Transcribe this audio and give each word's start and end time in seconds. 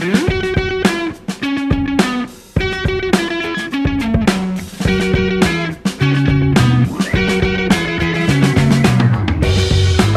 All 0.00 0.04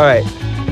right. 0.08 0.24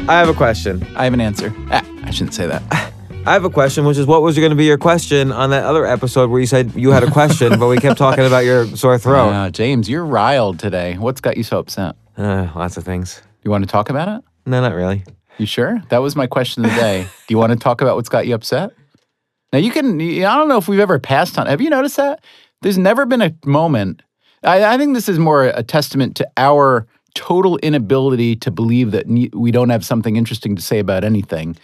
I 0.08 0.14
have 0.18 0.30
a 0.30 0.34
question. 0.34 0.86
I 0.96 1.04
have 1.04 1.14
an 1.14 1.22
answer. 1.22 1.54
Ah, 1.72 1.84
I 2.04 2.12
shouldn't 2.12 2.34
say 2.34 2.48
that. 2.48 2.64
I 2.72 3.34
have 3.34 3.44
a 3.46 3.50
question, 3.50 3.86
which 3.86 3.98
is 3.98 4.08
what 4.08 4.22
was 4.22 4.38
going 4.38 4.50
to 4.52 4.56
be 4.56 4.66
your 4.66 4.78
question 4.78 5.32
on 5.32 5.50
that 5.52 5.66
other 5.66 5.86
episode 5.86 6.30
where 6.32 6.40
you 6.40 6.48
said 6.48 6.74
you 6.76 6.92
had 6.92 7.04
a 7.04 7.12
question, 7.12 7.60
but 7.60 7.68
we 7.68 7.78
kept 7.78 7.98
talking 7.98 8.26
about 8.26 8.46
your 8.46 8.66
sore 8.78 8.98
throat? 9.00 9.30
Uh, 9.30 9.50
James, 9.52 9.90
you're 9.90 10.06
riled 10.06 10.58
today. 10.60 10.98
What's 10.98 11.22
got 11.22 11.36
you 11.38 11.44
so 11.44 11.60
upset? 11.60 11.96
Uh, 12.18 12.48
lots 12.56 12.78
of 12.78 12.84
things. 12.86 13.22
You 13.44 13.52
want 13.52 13.64
to 13.64 13.70
talk 13.70 13.90
about 13.90 14.08
it? 14.08 14.24
No, 14.46 14.62
not 14.62 14.74
really. 14.74 15.04
You 15.38 15.46
sure? 15.46 15.82
That 15.90 16.00
was 16.00 16.16
my 16.16 16.26
question 16.28 16.66
of 16.66 16.72
the 16.72 16.78
day. 16.78 17.04
Do 17.28 17.34
you 17.34 17.38
want 17.38 17.52
to 17.54 17.60
talk 17.60 17.82
about 17.82 17.96
what's 17.96 18.10
got 18.10 18.26
you 18.26 18.36
upset? 18.36 18.72
Now 19.52 19.60
you 19.60 19.72
can. 19.72 20.00
I 20.00 20.36
don't 20.36 20.48
know 20.48 20.58
if 20.58 20.68
we've 20.68 20.80
ever 20.80 21.00
passed 21.00 21.38
on. 21.40 21.48
Have 21.48 21.62
you 21.62 21.70
noticed 21.70 21.98
that? 21.98 22.24
There's 22.62 22.78
never 22.78 23.06
been 23.06 23.22
a 23.22 23.34
moment. 23.46 24.02
I, 24.44 24.64
I 24.76 24.78
think 24.78 24.94
this 24.94 25.10
is 25.10 25.20
more 25.20 25.46
a 25.46 25.64
testament 25.64 26.16
to 26.18 26.30
our 26.38 26.86
total 27.16 27.58
inability 27.58 28.36
to 28.38 28.52
believe 28.52 28.92
that 28.92 29.08
we 29.34 29.52
don't 29.52 29.70
have 29.70 29.84
something 29.86 30.16
interesting 30.16 30.56
to 30.56 30.62
say 30.62 30.80
about 30.80 31.04
anything. 31.04 31.58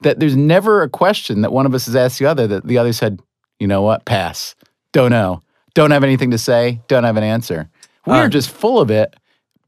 That 0.00 0.20
there's 0.20 0.36
never 0.36 0.82
a 0.82 0.88
question 0.88 1.42
that 1.42 1.52
one 1.52 1.66
of 1.66 1.74
us 1.74 1.86
has 1.86 1.94
asked 1.96 2.18
the 2.18 2.26
other 2.26 2.46
that 2.46 2.66
the 2.66 2.78
other 2.78 2.92
said, 2.92 3.20
you 3.60 3.66
know 3.66 3.82
what, 3.82 4.04
pass, 4.04 4.54
don't 4.92 5.10
know, 5.10 5.42
don't 5.74 5.90
have 5.90 6.04
anything 6.04 6.30
to 6.32 6.38
say, 6.38 6.80
don't 6.88 7.04
have 7.04 7.16
an 7.16 7.24
answer. 7.24 7.68
We 8.06 8.12
Uh. 8.14 8.16
are 8.16 8.28
just 8.28 8.50
full 8.50 8.80
of 8.80 8.90
it, 8.90 9.14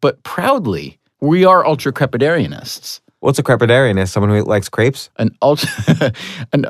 but 0.01 0.23
proudly, 0.23 0.99
we 1.21 1.45
are 1.45 1.65
ultra 1.67 1.93
crepidarianists. 1.93 3.01
What's 3.21 3.39
a 3.39 3.43
crepidarian? 3.43 4.01
Is 4.01 4.13
someone 4.13 4.31
who 4.31 4.43
likes 4.45 4.69
crepes 4.69 5.11
An 5.17 5.37
ultra, 5.43 5.69
an, 6.53 6.67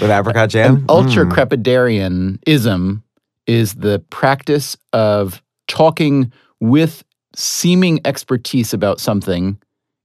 with 0.00 0.10
apricot 0.10 0.50
jam? 0.50 0.76
an 0.76 0.84
ultra 0.88 1.24
hmm. 1.24 1.32
crepidarianism 1.32 3.02
is 3.46 3.74
the 3.74 4.00
practice 4.10 4.76
of 4.92 5.42
talking 5.68 6.32
with 6.60 7.04
seeming 7.34 8.00
expertise 8.04 8.74
about 8.74 9.00
something, 9.00 9.58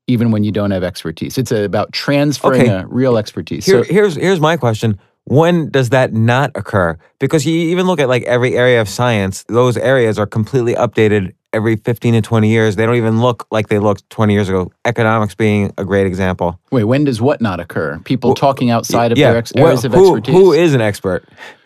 even 0.08 0.32
when 0.32 0.44
you 0.44 0.52
don't 0.52 0.72
have 0.72 0.84
expertise. 0.84 1.38
It's 1.38 1.52
about 1.52 1.92
transferring 1.94 2.62
Okay. 2.62 2.84
a 2.84 2.88
real 2.88 3.18
expertise. 3.18 3.66
Here, 3.66 3.84
so, 3.84 3.94
here's 3.94 4.16
here's 4.16 4.40
my 4.40 4.58
question. 4.58 5.00
When 5.26 5.70
does 5.70 5.90
that 5.90 6.14
not 6.14 6.52
occur? 6.56 6.98
Because 7.20 7.46
you 7.46 7.54
even 7.54 7.86
look 7.86 8.00
at 8.00 8.08
like 8.08 8.24
every 8.24 8.56
area 8.56 8.80
of 8.80 8.88
science, 8.88 9.44
those 9.50 9.76
areas 9.76 10.18
are 10.18 10.26
completely 10.26 10.74
updated 10.74 11.34
every 11.54 11.76
15 11.76 12.14
to 12.16 12.22
20 12.22 12.50
years. 12.50 12.76
They 12.76 12.86
don't 12.86 12.96
even 12.96 13.22
look 13.22 13.48
like 13.52 13.68
they 13.70 13.80
looked 13.80 14.10
20 14.10 14.34
years 14.34 14.50
ago. 14.50 14.72
Economics 14.86 15.36
being 15.36 15.74
a 15.78 15.86
great 15.86 16.06
example. 16.08 16.60
wait, 16.72 16.84
when 16.86 17.04
does 17.04 17.22
what 17.22 17.42
not 17.42 17.60
occur? 17.60 18.00
People 18.06 18.34
talking 18.36 18.70
outside 18.70 19.12
of 19.12 19.18
yeah, 19.18 19.30
their 19.30 19.38
ex- 19.40 19.54
well, 19.56 19.68
areas 19.68 19.86
of 19.86 19.94
expertise. 19.94 20.34
who 20.36 20.54
is 20.54 20.74
an 20.74 20.82
expert? 20.82 21.24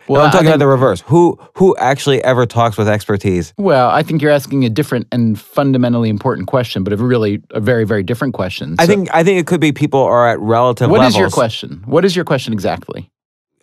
No, 0.10 0.16
Well, 0.16 0.22
I'm 0.24 0.30
I 0.30 0.32
talking 0.32 0.48
about 0.48 0.60
the 0.60 0.68
reverse. 0.68 1.02
Who 1.08 1.40
who 1.56 1.76
actually 1.78 2.22
ever 2.24 2.46
talks 2.46 2.78
with 2.78 2.90
expertise? 2.90 3.54
well, 3.58 3.90
I 3.90 4.04
think 4.04 4.22
you're 4.22 4.32
asking 4.32 4.66
a 4.66 4.70
different 4.70 5.08
and 5.12 5.40
fundamentally 5.40 6.10
important 6.10 6.48
question, 6.48 6.84
but 6.84 6.92
a 6.92 6.98
really 6.98 7.42
a 7.52 7.60
very 7.62 7.86
very 7.86 8.04
different 8.04 8.34
question. 8.34 8.76
I 8.78 8.88
think 8.88 9.10
I 9.14 9.24
think 9.24 9.40
it 9.40 9.48
could 9.48 9.62
be 9.62 9.72
people 9.72 10.02
are 10.02 10.28
at 10.28 10.40
relative 10.40 10.90
What 10.90 10.98
is 11.02 11.14
levels. 11.16 11.18
your 11.20 11.30
question? 11.30 11.82
What 11.86 12.04
is 12.04 12.14
your 12.16 12.26
question 12.26 12.52
exactly? 12.52 13.10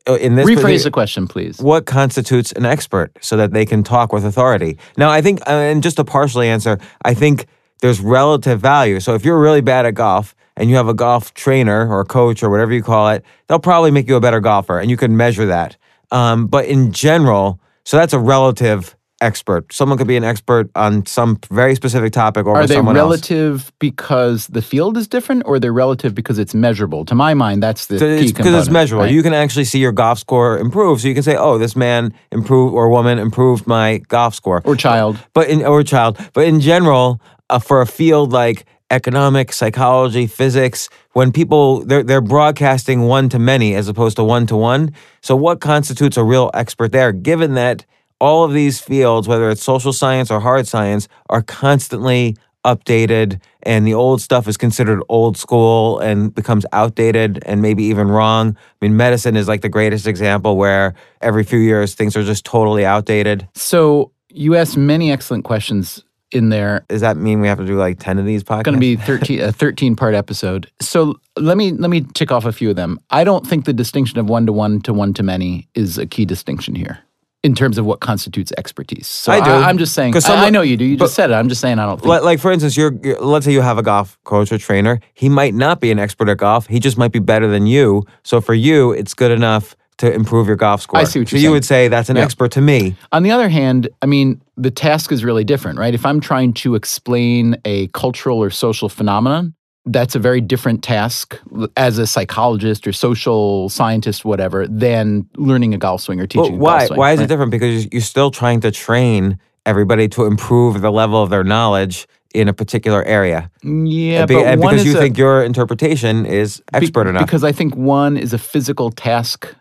Uh, 0.08 0.14
In 0.14 0.36
this 0.36 0.46
Rephrase 0.46 0.84
the 0.84 0.90
question, 0.90 1.28
please. 1.28 1.58
what 1.58 1.84
constitutes 1.84 2.50
an 2.52 2.64
expert 2.64 3.12
so 3.20 3.36
that 3.36 3.52
they 3.52 3.66
can 3.66 3.82
talk 3.82 4.12
with 4.12 4.24
authority. 4.24 4.78
Now, 4.96 5.10
I 5.10 5.20
think, 5.20 5.40
uh, 5.42 5.50
and 5.50 5.82
just 5.82 5.96
to 5.96 6.04
partially 6.04 6.48
answer, 6.48 6.78
I 7.04 7.12
think 7.14 7.46
there's 7.80 8.00
relative 8.00 8.58
value. 8.60 9.00
So 9.00 9.14
if 9.14 9.24
you're 9.24 9.38
really 9.38 9.60
bad 9.60 9.84
at 9.86 9.94
golf 9.94 10.34
and 10.56 10.70
you 10.70 10.76
have 10.76 10.88
a 10.88 10.94
golf 10.94 11.34
trainer 11.34 11.88
or 11.92 12.04
coach 12.04 12.42
or 12.42 12.48
whatever 12.50 12.72
you 12.72 12.82
call 12.82 13.10
it, 13.10 13.24
they'll 13.46 13.58
probably 13.58 13.90
make 13.90 14.08
you 14.08 14.16
a 14.16 14.20
better 14.20 14.40
golfer 14.40 14.80
and 14.80 14.90
you 14.90 14.96
can 14.96 15.16
measure 15.16 15.46
that. 15.46 15.76
Um, 16.10 16.46
but 16.46 16.64
in 16.64 16.90
general, 16.90 17.60
so 17.84 17.96
that's 17.98 18.14
a 18.14 18.18
relative 18.18 18.96
expert. 19.20 19.72
Someone 19.72 19.98
could 19.98 20.06
be 20.06 20.16
an 20.16 20.24
expert 20.24 20.70
on 20.74 21.04
some 21.06 21.38
very 21.50 21.74
specific 21.74 22.12
topic 22.12 22.46
over 22.46 22.56
Are 22.58 22.66
they 22.66 22.74
someone 22.76 22.96
else. 22.96 23.06
relative 23.06 23.72
because 23.78 24.46
the 24.48 24.62
field 24.62 24.96
is 24.96 25.08
different, 25.08 25.42
or 25.46 25.58
they're 25.58 25.72
relative 25.72 26.14
because 26.14 26.38
it's 26.38 26.54
measurable? 26.54 27.04
To 27.06 27.14
my 27.14 27.34
mind, 27.34 27.62
that's 27.62 27.86
the 27.86 27.98
So 27.98 28.06
key 28.06 28.24
it's 28.24 28.32
because 28.32 28.54
it's 28.54 28.70
measurable. 28.70 29.04
right? 29.04 29.12
You 29.12 29.22
can 29.22 29.34
actually 29.34 29.64
see 29.64 29.78
your 29.80 29.92
golf 29.92 30.18
score 30.20 30.58
improve. 30.58 31.00
So 31.00 31.08
you 31.08 31.14
can 31.14 31.22
say, 31.22 31.36
"Oh, 31.36 31.58
this 31.58 31.74
man 31.76 32.12
improved 32.30 32.74
or 32.74 32.88
woman 32.90 33.18
improved 33.18 33.66
my 33.66 33.98
golf 34.08 34.34
score." 34.34 34.62
or 34.64 34.76
child. 34.76 35.18
but 35.34 35.48
in 35.48 35.64
or 35.64 35.82
child, 35.82 36.18
but 36.32 36.44
in 36.46 36.60
general, 36.60 37.20
uh, 37.50 37.58
for 37.58 37.80
a 37.80 37.86
field 37.86 38.32
like 38.32 38.64
economics, 38.90 39.56
psychology, 39.56 40.26
physics, 40.26 40.88
when 41.12 41.32
people 41.32 41.84
they're 41.84 42.02
they're 42.02 42.20
broadcasting 42.22 43.02
one 43.02 43.28
to 43.28 43.38
many 43.38 43.74
as 43.74 43.88
opposed 43.88 44.16
to 44.16 44.24
one 44.24 44.46
to 44.46 44.56
one. 44.56 44.92
So 45.20 45.34
what 45.36 45.60
constitutes 45.60 46.16
a 46.16 46.24
real 46.24 46.50
expert 46.54 46.92
there? 46.92 47.12
Given 47.12 47.54
that 47.54 47.84
all 48.20 48.44
of 48.44 48.52
these 48.52 48.80
fields, 48.80 49.28
whether 49.28 49.48
it's 49.50 49.62
social 49.62 49.92
science 49.92 50.30
or 50.30 50.40
hard 50.40 50.66
science, 50.66 51.08
are 51.28 51.42
constantly 51.42 52.36
updated 52.64 53.40
and 53.62 53.86
the 53.86 53.94
old 53.94 54.20
stuff 54.20 54.48
is 54.48 54.56
considered 54.56 55.02
old 55.08 55.36
school 55.36 55.98
and 56.00 56.34
becomes 56.34 56.66
outdated 56.72 57.42
and 57.46 57.62
maybe 57.62 57.84
even 57.84 58.08
wrong. 58.08 58.56
I 58.58 58.84
mean, 58.86 58.96
medicine 58.96 59.36
is 59.36 59.48
like 59.48 59.62
the 59.62 59.68
greatest 59.68 60.06
example 60.06 60.56
where 60.56 60.94
every 61.20 61.44
few 61.44 61.58
years 61.58 61.94
things 61.94 62.16
are 62.16 62.24
just 62.24 62.44
totally 62.44 62.84
outdated. 62.84 63.48
So 63.54 64.12
you 64.28 64.56
asked 64.56 64.76
many 64.76 65.10
excellent 65.10 65.44
questions 65.44 66.02
in 66.30 66.50
there. 66.50 66.84
Does 66.88 67.00
that 67.00 67.16
mean 67.16 67.40
we 67.40 67.48
have 67.48 67.58
to 67.58 67.66
do 67.66 67.76
like 67.76 67.98
10 68.00 68.18
of 68.18 68.26
these 68.26 68.42
podcasts? 68.42 68.60
It's 68.60 68.64
Going 68.64 68.74
to 68.74 68.80
be 68.80 68.96
13 68.96 69.40
a 69.40 69.52
13 69.52 69.96
part 69.96 70.14
episode. 70.14 70.70
So 70.80 71.18
let 71.36 71.56
me 71.56 71.72
let 71.72 71.90
me 71.90 72.02
tick 72.14 72.30
off 72.30 72.44
a 72.44 72.52
few 72.52 72.70
of 72.70 72.76
them. 72.76 73.00
I 73.10 73.24
don't 73.24 73.46
think 73.46 73.64
the 73.64 73.72
distinction 73.72 74.18
of 74.18 74.28
one 74.28 74.46
to 74.46 74.52
one 74.52 74.80
to 74.82 74.92
one 74.92 75.14
to 75.14 75.22
many 75.22 75.68
is 75.74 75.96
a 75.96 76.06
key 76.06 76.24
distinction 76.24 76.74
here 76.74 76.98
in 77.48 77.54
terms 77.54 77.78
of 77.78 77.86
what 77.86 78.00
constitutes 78.00 78.52
expertise. 78.58 79.06
So 79.06 79.32
I 79.32 79.40
do. 79.42 79.50
I, 79.50 79.70
am 79.70 79.78
just 79.78 79.94
saying. 79.94 80.12
'Cause 80.12 80.28
I, 80.28 80.46
I 80.46 80.50
know 80.50 80.60
you 80.60 80.76
do. 80.76 80.84
You 80.84 80.98
but- 80.98 81.06
just 81.06 81.14
said 81.14 81.30
it. 81.30 81.34
I'm 81.34 81.48
just 81.48 81.62
saying. 81.62 81.78
I 81.78 81.86
don't 81.86 81.98
think. 81.98 82.22
like, 82.22 82.38
for 82.38 82.52
instance, 82.52 82.76
you're, 82.76 82.92
you're 83.02 83.18
let's 83.20 83.46
say 83.46 83.52
you 83.52 83.62
have 83.62 83.78
a 83.78 83.82
golf 83.82 84.18
coach 84.24 84.52
or 84.52 84.58
trainer. 84.58 85.00
He 85.14 85.28
might 85.30 85.54
not 85.54 85.80
be 85.80 85.90
an 85.90 85.98
expert 85.98 86.28
at 86.28 86.36
golf. 86.36 86.66
He 86.66 86.78
just 86.78 86.98
might 86.98 87.10
be 87.10 87.18
better 87.20 87.48
than 87.48 87.66
you. 87.66 88.04
So 88.22 88.42
for 88.42 88.52
you, 88.54 88.92
it's 88.92 89.14
good 89.14 89.30
enough 89.30 89.74
to 89.96 90.12
improve 90.12 90.46
your 90.46 90.56
golf 90.56 90.82
score. 90.82 91.00
I 91.00 91.04
see 91.04 91.18
what 91.18 91.32
you're 91.32 91.38
you 91.40 91.46
saying. 91.46 91.52
would 91.54 91.64
say 91.64 91.88
that's 91.88 92.08
an 92.10 92.16
Yeah. 92.16 92.22
expert 92.22 92.52
to 92.52 92.60
me. 92.60 92.94
On 93.10 93.22
the 93.24 93.30
other 93.32 93.48
hand, 93.48 93.88
I 94.02 94.06
mean, 94.06 94.40
the 94.56 94.70
task 94.70 95.10
is 95.10 95.24
really 95.24 95.42
different, 95.42 95.78
right? 95.78 95.92
If 95.94 96.06
I'm 96.06 96.20
trying 96.20 96.52
to 96.54 96.74
explain 96.76 97.56
a 97.64 97.88
cultural 97.88 98.38
or 98.38 98.50
social 98.50 98.88
phenomenon, 98.88 99.54
that's 99.92 100.14
a 100.14 100.18
very 100.18 100.40
different 100.40 100.82
task 100.82 101.38
as 101.76 101.98
a 101.98 102.06
psychologist 102.06 102.86
or 102.86 102.92
social 102.92 103.68
scientist, 103.68 104.24
whatever, 104.24 104.66
than 104.66 105.26
learning 105.36 105.74
a 105.74 105.78
golf 105.78 106.02
swing 106.02 106.20
or 106.20 106.26
Well, 106.34 106.44
teaching 106.44 106.56
a 106.56 106.58
why? 106.58 106.78
golf 106.78 106.86
swing. 106.88 106.98
Why 106.98 107.12
is 107.12 107.20
it 107.20 107.26
different? 107.28 107.50
Because 107.50 107.86
you're 107.92 108.00
still 108.02 108.30
trying 108.30 108.60
to 108.60 108.70
train 108.70 109.38
everybody 109.66 110.08
to 110.08 110.24
improve 110.24 110.80
the 110.80 110.90
level 110.90 111.22
of 111.22 111.30
their 111.30 111.44
knowledge 111.44 112.06
in 112.34 112.48
a 112.48 112.52
particular 112.52 113.02
area. 113.04 113.50
Yeah, 113.62 114.26
be- 114.26 114.34
but 114.34 114.56
because 114.60 114.84
you 114.84 114.96
a- 114.96 115.00
think 115.00 115.16
your 115.18 115.42
interpretation 115.42 116.26
is 116.26 116.58
be- 116.58 116.64
expert 116.78 117.06
enough. 117.06 117.26
Because 117.26 117.42
I 117.44 117.52
think 117.52 117.74
one 117.76 118.16
is 118.16 118.32
a 118.32 118.38
physical 118.38 118.90
task 118.90 119.54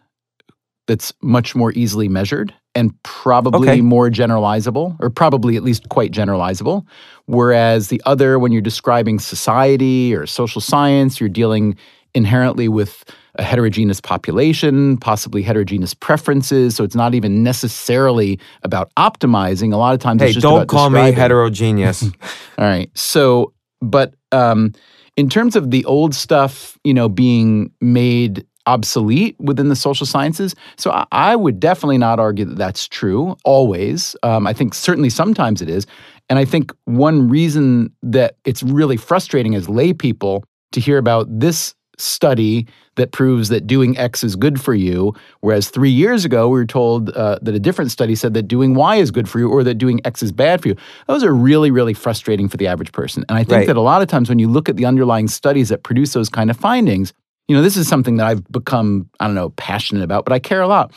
that's 0.87 1.13
much 1.21 1.55
more 1.55 1.71
easily 1.73 2.07
measured 2.07 2.53
and 2.73 2.91
probably 3.03 3.69
Okay. 3.69 3.81
more 3.81 4.09
generalizable, 4.09 4.95
or 4.99 5.09
probably 5.09 5.55
at 5.57 5.63
least 5.63 5.89
quite 5.89 6.11
generalizable. 6.11 6.85
Whereas 7.25 7.89
the 7.89 8.01
other, 8.05 8.39
when 8.39 8.51
you're 8.51 8.61
describing 8.61 9.19
society 9.19 10.15
or 10.15 10.25
social 10.25 10.61
science, 10.61 11.19
you're 11.19 11.29
dealing 11.29 11.75
inherently 12.13 12.67
with 12.67 13.03
a 13.35 13.43
heterogeneous 13.43 14.01
population, 14.01 14.97
possibly 14.97 15.43
heterogeneous 15.43 15.93
preferences. 15.93 16.75
So 16.75 16.83
it's 16.83 16.95
not 16.95 17.13
even 17.13 17.43
necessarily 17.43 18.39
about 18.63 18.91
optimizing. 18.95 19.73
A 19.73 19.77
lot 19.77 19.93
of 19.93 19.99
times 19.99 20.21
hey, 20.21 20.27
it's 20.27 20.35
just 20.35 20.41
don't 20.41 20.67
call 20.67 20.89
me 20.89 21.11
heterogeneous. 21.11 22.03
All 22.57 22.65
right. 22.65 22.89
So, 22.95 23.53
but 23.81 24.15
um, 24.31 24.73
in 25.15 25.29
terms 25.29 25.55
of 25.55 25.69
the 25.71 25.85
old 25.85 26.15
stuff, 26.15 26.77
you 26.83 26.93
know, 26.93 27.09
being 27.09 27.71
made 27.81 28.45
obsolete 28.67 29.35
within 29.39 29.69
the 29.69 29.75
social 29.75 30.05
sciences, 30.05 30.53
so 30.77 30.91
I, 30.91 31.05
I 31.11 31.35
would 31.35 31.59
definitely 31.59 31.97
not 31.97 32.19
argue 32.19 32.45
that 32.45 32.57
that's 32.57 32.87
true 32.87 33.35
always. 33.43 34.15
Um, 34.21 34.45
I 34.45 34.53
think 34.53 34.75
certainly 34.75 35.09
sometimes 35.09 35.61
it 35.61 35.69
is. 35.69 35.87
And 36.29 36.37
I 36.37 36.45
think 36.45 36.71
one 36.85 37.27
reason 37.29 37.91
that 38.03 38.35
it's 38.45 38.61
really 38.61 38.97
frustrating 38.97 39.55
as 39.55 39.67
lay 39.69 39.93
people 39.93 40.43
to 40.73 40.79
hear 40.79 40.97
about 40.97 41.25
this 41.39 41.73
study 41.99 42.67
that 42.95 43.11
proves 43.11 43.49
that 43.49 43.65
doing 43.65 43.97
X 43.97 44.23
is 44.23 44.35
good 44.35 44.59
for 44.61 44.75
you, 44.75 45.13
whereas 45.41 45.69
three 45.69 45.89
years 45.89 46.25
ago 46.25 46.47
we 46.47 46.59
were 46.59 46.65
told 46.65 47.09
uh, 47.11 47.39
that 47.41 47.55
a 47.55 47.59
different 47.59 47.89
study 47.91 48.13
said 48.15 48.33
that 48.35 48.43
doing 48.47 48.75
Y 48.75 48.97
is 48.97 49.09
good 49.09 49.27
for 49.27 49.39
you 49.39 49.49
or 49.49 49.63
that 49.63 49.75
doing 49.75 49.99
X 50.05 50.21
is 50.21 50.31
bad 50.31 50.61
for 50.61 50.67
you. 50.67 50.75
Those 51.07 51.23
are 51.23 51.33
really, 51.33 51.71
really 51.71 51.93
frustrating 51.95 52.49
for 52.49 52.57
the 52.57 52.67
average 52.67 52.91
person. 52.91 53.23
And 53.29 53.37
I 53.37 53.43
think 53.43 53.59
Right. 53.59 53.67
that 53.67 53.77
a 53.77 53.81
lot 53.81 54.01
of 54.01 54.07
times 54.07 54.29
when 54.29 54.37
you 54.39 54.47
look 54.47 54.69
at 54.69 54.75
the 54.75 54.85
underlying 54.85 55.27
studies 55.27 55.69
that 55.69 55.81
produce 55.83 56.13
those 56.13 56.29
kind 56.29 56.49
of 56.51 56.57
findings, 56.57 57.13
you 57.47 57.55
know, 57.55 57.61
this 57.61 57.77
is 57.77 57.87
something 57.87 58.17
that 58.17 58.27
I've 58.27 58.51
become, 58.51 59.09
I 59.19 59.25
don't 59.25 59.35
know, 59.35 59.49
passionate 59.51 60.03
about, 60.03 60.25
but 60.25 60.33
I 60.33 60.39
care 60.39 60.61
a 60.61 60.67
lot. 60.67 60.91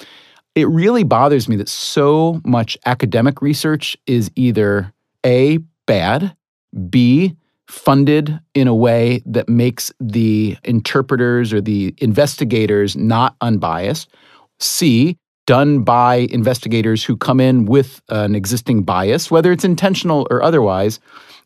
It 0.54 0.68
really 0.68 1.04
bothers 1.04 1.48
me 1.48 1.56
that 1.56 1.68
so 1.68 2.40
much 2.44 2.76
academic 2.86 3.40
research 3.40 3.96
is 4.06 4.30
either 4.34 4.92
A, 5.24 5.58
bad, 5.86 6.34
B, 6.88 7.36
funded 7.68 8.40
in 8.52 8.66
a 8.66 8.74
way 8.74 9.22
that 9.26 9.48
makes 9.48 9.92
the 10.00 10.56
interpreters 10.64 11.52
or 11.52 11.60
the 11.60 11.94
investigators 11.98 12.96
not 12.96 13.36
unbiased. 13.40 14.10
C, 14.58 15.16
done 15.46 15.84
by 15.84 16.28
investigators 16.30 17.04
who 17.04 17.16
come 17.16 17.38
in 17.38 17.64
with 17.66 18.02
an 18.08 18.34
existing 18.34 18.82
bias, 18.82 19.30
whether 19.30 19.52
it's 19.52 19.64
intentional 19.64 20.26
or 20.30 20.42
otherwise. 20.42 20.98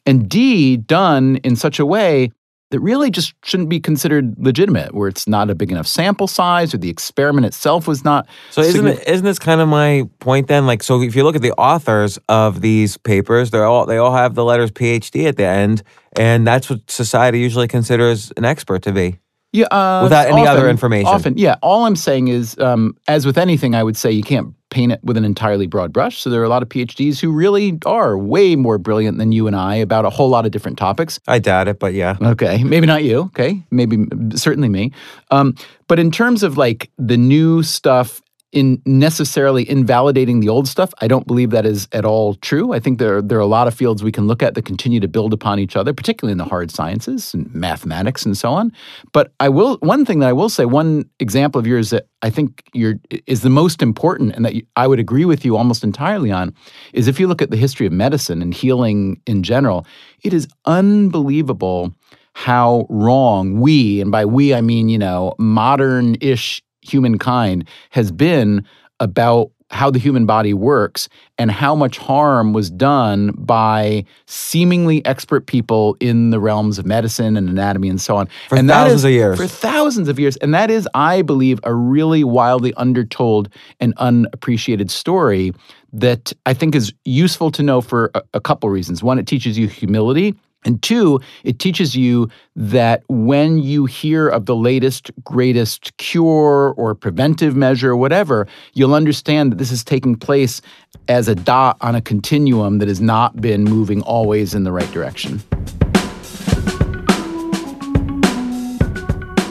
And 0.07 0.29
D, 0.29 0.79
done 0.79 1.37
in 1.37 1.57
such 1.57 1.79
a 1.79 1.87
way 1.87 2.33
that 2.75 2.81
really 2.81 3.09
just 3.09 3.35
shouldn't 3.45 3.69
be 3.69 3.79
considered 3.79 4.35
legitimate, 4.37 4.95
where 4.95 5.07
it's 5.07 5.29
not 5.29 5.49
a 5.49 5.55
big 5.55 5.71
enough 5.71 5.87
sample 5.87 6.27
size 6.27 6.75
or 6.75 6.79
the 6.79 6.91
experiment 6.91 7.47
itself 7.47 7.87
was 7.87 8.05
not. 8.05 8.27
So 8.51 8.63
isn't 8.63 8.85
it, 8.85 9.09
isn't 9.09 9.25
this 9.25 9.39
kind 9.39 9.61
of 9.61 9.69
my 9.69 10.09
point 10.19 10.49
then? 10.49 10.67
Like, 10.67 10.83
so 10.83 11.01
if 11.01 11.15
you 11.15 11.23
look 11.23 11.37
at 11.37 11.43
the 11.43 11.53
authors 11.53 12.19
of 12.29 12.63
these 12.63 12.97
papers, 12.97 13.53
they're 13.53 13.65
all 13.65 13.87
they 13.87 13.99
all 13.99 14.13
have 14.13 14.35
the 14.35 14.45
letters 14.45 14.73
PhD 14.73 15.29
at 15.29 15.37
the 15.37 15.47
end, 15.47 15.85
and 16.19 16.45
that's 16.45 16.69
what 16.69 16.91
society 16.91 17.39
usually 17.39 17.69
considers 17.69 18.33
an 18.37 18.45
expert 18.45 18.83
to 18.83 18.93
be. 18.93 19.21
Yeah, 19.53 19.67
uh, 19.67 20.01
without 20.03 20.27
any 20.27 20.41
often, 20.41 20.49
other 20.49 20.69
information. 20.69 21.07
Often, 21.07 21.39
yeah. 21.39 21.55
All 21.63 21.85
I'm 21.85 21.95
saying 21.95 22.27
is, 22.27 22.59
um, 22.59 22.97
as 23.07 23.25
with 23.25 23.39
anything, 23.39 23.77
I 23.77 23.85
would 23.85 23.97
say 23.97 24.11
you 24.11 24.25
can't 24.25 24.53
paint 24.75 24.93
it 24.93 25.01
with 25.05 25.17
an 25.17 25.25
entirely 25.25 25.67
broad 25.67 25.93
brush. 25.93 26.19
So 26.19 26.29
there 26.29 26.41
are 26.41 26.45
a 26.45 26.49
lot 26.49 26.63
of 26.63 26.69
PhDs 26.69 27.21
who 27.21 27.31
really 27.31 27.79
are 27.87 28.19
way 28.19 28.57
more 28.57 28.77
brilliant 28.77 29.19
than 29.19 29.31
you 29.31 29.47
and 29.47 29.55
I 29.55 29.77
about 29.77 30.05
a 30.05 30.11
whole 30.11 30.29
lot 30.29 30.45
of 30.45 30.51
different 30.51 30.77
topics. 30.77 31.21
I 31.29 31.39
doubt 31.39 31.69
it, 31.69 31.79
but 31.79 31.95
yeah. 31.95 32.17
Okay, 32.21 32.65
maybe 32.65 32.87
not 32.87 33.05
you. 33.05 33.21
Okay, 33.21 33.63
maybe 33.71 34.05
certainly 34.35 34.69
me. 34.69 34.93
Um, 35.31 35.55
but 35.87 35.99
in 35.99 36.11
terms 36.11 36.43
of 36.43 36.59
like 36.59 36.91
the 36.99 37.17
new 37.17 37.63
stuff 37.63 38.21
in 38.55 38.81
necessarily 38.87 39.69
invalidating 39.69 40.39
the 40.39 40.49
old 40.49 40.69
stuff. 40.69 40.95
I 41.01 41.09
don't 41.09 41.27
believe 41.27 41.51
that 41.51 41.67
is 41.67 41.89
at 41.91 42.05
all 42.05 42.37
true. 42.37 42.73
I 42.73 42.79
think 42.79 43.01
there, 43.01 43.21
there 43.21 43.37
are 43.37 43.43
a 43.43 43.47
lot 43.47 43.67
of 43.67 43.75
fields 43.75 44.05
we 44.05 44.13
can 44.13 44.29
look 44.29 44.45
at 44.45 44.55
that 44.55 44.65
continue 44.65 45.01
to 45.01 45.09
build 45.09 45.33
upon 45.33 45.59
each 45.59 45.75
other, 45.75 45.93
particularly 45.93 46.33
in 46.33 46.39
the 46.39 46.45
hard 46.45 46.71
sciences 46.71 47.35
and 47.35 47.53
mathematics 47.53 48.25
and 48.25 48.39
so 48.39 48.53
on. 48.53 48.73
But 49.13 49.33
I 49.41 49.49
will 49.49 49.77
one 49.79 50.05
thing 50.05 50.21
that 50.21 50.29
I 50.29 50.33
will 50.33 50.49
say, 50.49 50.65
one 50.67 51.05
example 51.19 51.59
of 51.59 51.67
yours 51.67 51.91
that 51.91 52.07
I 52.23 52.31
think 52.31 52.63
you're, 52.73 52.95
is 53.27 53.43
the 53.43 53.51
most 53.51 53.83
important 53.83 54.37
and 54.37 54.45
that 54.45 54.55
I 54.77 54.87
would 54.87 55.01
agree 55.01 55.25
with 55.25 55.45
you 55.45 55.57
almost 55.57 55.83
entirely 55.83 56.31
on 56.31 56.55
is 56.93 57.09
if 57.09 57.19
you 57.19 57.27
look 57.27 57.43
at 57.43 57.51
the 57.51 57.57
history 57.57 57.87
of 57.87 57.93
medicine 57.93 58.41
and 58.41 58.55
healing 58.55 59.21
in 59.27 59.43
general, 59.43 59.85
it 60.23 60.33
is 60.33 60.47
unbelievable 60.65 61.93
how 62.35 62.85
wrong 62.91 63.61
we, 63.61 64.01
and 64.01 64.11
by 64.11 64.25
we 64.25 64.55
I 64.55 64.61
mean, 64.61 64.89
you 64.89 64.99
know, 64.99 65.35
modern 65.39 66.17
ish 66.21 66.63
humankind 66.85 67.69
has 67.91 68.13
been 68.13 68.65
about 69.01 69.51
how 69.71 69.91
the 69.91 69.99
human 69.99 70.25
body 70.25 70.55
works 70.55 71.09
and 71.37 71.51
how 71.51 71.75
much 71.75 71.99
harm 71.99 72.53
was 72.53 72.71
done 72.71 73.33
by 73.37 74.05
seemingly 74.27 75.05
expert 75.05 75.47
people 75.47 75.97
in 75.99 76.31
the 76.31 76.39
realms 76.39 76.79
of 76.79 76.87
medicine 76.87 77.37
and 77.37 77.49
anatomy 77.49 77.89
and 77.89 78.01
so 78.01 78.17
on. 78.17 78.29
For 78.49 78.57
and 78.57 78.69
thousands 78.69 79.01
is, 79.01 79.05
of 79.05 79.11
years. 79.11 79.37
For 79.37 79.49
thousands 79.49 80.09
of 80.09 80.21
years. 80.21 80.37
And 80.37 80.55
that 80.55 80.71
is, 80.71 80.89
I 80.95 81.23
believe, 81.23 81.59
a 81.65 81.75
really 81.75 82.23
wildly 82.23 82.73
undertold 82.75 83.49
and 83.81 83.95
unappreciated 83.97 84.91
story 84.91 85.53
that 85.93 86.33
I 86.47 86.55
think 86.55 86.75
is 86.75 86.93
useful 87.05 87.51
to 87.53 87.63
know 87.63 87.81
for 87.81 88.11
a, 88.15 88.23
a 88.35 88.41
couple 88.41 88.69
reasons. 88.69 89.03
One, 89.03 89.19
it 89.19 89.27
teaches 89.27 89.59
you 89.59 89.67
humility 89.67 90.37
and 90.65 90.83
two, 90.83 91.21
it 91.43 91.59
teaches 91.59 91.95
you 91.95 92.29
that 92.57 93.03
when 93.09 93.59
you 93.59 93.85
hear 93.85 94.29
of 94.29 94.47
the 94.47 94.57
latest, 94.57 95.11
greatest 95.23 95.97
cure 95.99 96.75
or 96.77 96.95
preventive 96.95 97.55
measure 97.55 97.91
or 97.91 97.97
whatever, 97.97 98.47
you'll 98.73 98.95
understand 98.95 99.53
that 99.53 99.57
this 99.57 99.71
is 99.71 99.85
taking 99.85 100.17
place 100.17 100.63
as 101.09 101.29
a 101.29 101.35
dot 101.35 101.77
on 101.81 101.95
a 101.95 102.01
continuum 102.01 102.79
that 102.79 102.89
has 102.89 103.01
not 103.01 103.41
been 103.41 103.65
moving 103.65 104.01
always 104.03 104.55
in 104.55 104.65
the 104.65 104.73
right 104.73 104.91
direction. 104.91 105.43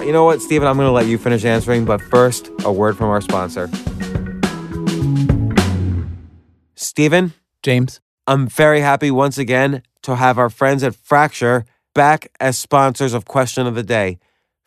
You 0.04 0.12
know 0.12 0.26
what, 0.26 0.42
Stephen? 0.42 0.68
I'm 0.68 0.76
going 0.76 0.88
to 0.88 0.92
let 0.92 1.06
you 1.06 1.18
finish 1.18 1.46
answering, 1.46 1.86
but 1.86 2.02
first, 2.02 2.50
a 2.66 2.72
word 2.72 2.98
from 2.98 3.10
our 3.10 3.22
sponsor. 3.22 3.70
Stephen? 6.76 7.34
James? 7.62 8.02
I'm 8.28 8.48
very 8.48 8.82
happy 8.82 9.12
once 9.12 9.38
again 9.38 9.82
to 10.04 10.16
have 10.16 10.38
our 10.38 10.50
friends 10.50 10.84
at 10.84 10.96
Fracture 10.96 11.66
back 11.94 12.32
as 12.40 12.58
sponsors 12.58 13.14
of 13.14 13.26
Question 13.26 13.68
of 13.68 13.76
the 13.76 13.84
Day. 13.84 14.20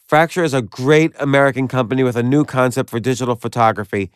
Fracture 0.06 0.44
is 0.44 0.54
a 0.54 0.62
great 0.62 1.12
American 1.18 1.66
company 1.68 2.02
with 2.02 2.16
a 2.16 2.22
new 2.22 2.44
concept 2.44 2.90
for 2.90 3.00
digital 3.00 3.34
photography. 3.34 4.10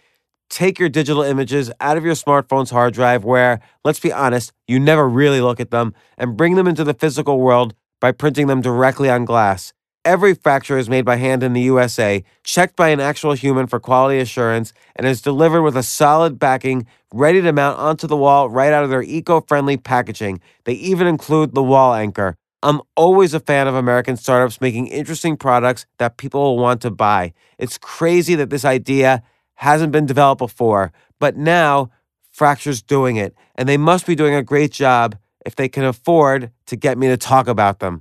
Take 0.49 0.78
your 0.78 0.88
digital 0.88 1.22
images 1.22 1.70
out 1.81 1.96
of 1.96 2.05
your 2.05 2.14
smartphone's 2.14 2.70
hard 2.70 2.94
drive, 2.94 3.25
where, 3.25 3.61
let's 3.84 4.00
be 4.00 4.12
honest, 4.12 4.52
you 4.67 4.78
never 4.81 5.08
really 5.08 5.40
look 5.40 5.61
at 5.61 5.70
them, 5.70 5.94
and 6.19 6.37
bring 6.37 6.55
them 6.55 6.67
into 6.67 6.84
the 6.84 6.94
physical 6.94 7.38
world 7.38 7.75
by 8.00 8.12
printing 8.12 8.46
them 8.46 8.61
directly 8.61 9.08
on 9.11 9.25
glass. 9.25 9.73
Every 10.05 10.32
fracture 10.32 10.79
is 10.79 10.88
made 10.88 11.05
by 11.05 11.17
hand 11.17 11.43
in 11.43 11.52
the 11.52 11.61
USA, 11.61 12.25
checked 12.43 12.75
by 12.75 12.88
an 12.88 13.00
actual 13.00 13.35
human 13.35 13.67
for 13.67 13.79
quality 13.79 14.19
assurance, 14.19 14.73
and 14.97 15.06
is 15.06 15.20
delivered 15.20 15.61
with 15.61 15.76
a 15.76 15.82
solid 15.82 16.38
backing 16.38 16.87
ready 17.12 17.43
to 17.43 17.52
mount 17.52 17.79
onto 17.79 18.06
the 18.06 18.17
wall 18.17 18.49
right 18.49 18.73
out 18.73 18.82
of 18.82 18.88
their 18.88 19.02
eco 19.02 19.43
friendly 19.43 19.76
packaging. 19.76 20.41
They 20.64 20.73
even 20.73 21.06
include 21.06 21.55
the 21.55 21.62
wall 21.62 21.93
anchor. 21.93 22.35
I'm 22.62 22.81
always 22.97 23.35
a 23.35 23.41
fan 23.41 23.67
of 23.67 23.75
American 23.75 24.17
startups 24.17 24.58
making 24.62 24.87
interesting 24.87 25.37
products 25.37 25.85
that 25.99 26.17
people 26.17 26.41
will 26.41 26.58
want 26.58 26.81
to 26.81 26.91
buy. 26.91 27.35
It's 27.58 27.76
crazy 27.76 28.35
that 28.37 28.49
this 28.49 28.64
idea 28.64 29.23
hasn't 29.56 29.93
been 29.93 30.06
developed 30.06 30.38
before, 30.38 30.93
but 31.19 31.37
now 31.37 31.91
Fracture's 32.31 32.81
doing 32.81 33.17
it, 33.17 33.35
and 33.55 33.69
they 33.69 33.76
must 33.76 34.06
be 34.06 34.14
doing 34.14 34.35
a 34.35 34.43
great 34.43 34.73
job 34.73 35.19
if 35.44 35.56
they 35.56 35.69
can 35.69 35.85
afford 35.85 36.50
to 36.67 36.76
get 36.76 36.97
me 36.97 37.08
to 37.08 37.19
talk 37.19 37.49
about 37.49 37.81
them. 37.81 38.00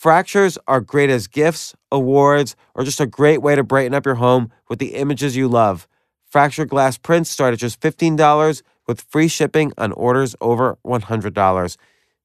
Fractures 0.00 0.56
are 0.66 0.80
great 0.80 1.10
as 1.10 1.26
gifts, 1.26 1.74
awards, 1.92 2.56
or 2.74 2.84
just 2.84 3.02
a 3.02 3.06
great 3.06 3.42
way 3.42 3.54
to 3.54 3.62
brighten 3.62 3.92
up 3.92 4.06
your 4.06 4.14
home 4.14 4.50
with 4.66 4.78
the 4.78 4.94
images 4.94 5.36
you 5.36 5.46
love. 5.46 5.86
Fracture 6.24 6.64
glass 6.64 6.96
prints 6.96 7.28
start 7.28 7.52
at 7.52 7.58
just 7.58 7.78
$15 7.82 8.62
with 8.86 9.02
free 9.02 9.28
shipping 9.28 9.74
on 9.76 9.92
orders 9.92 10.34
over 10.40 10.78
$100. 10.86 11.76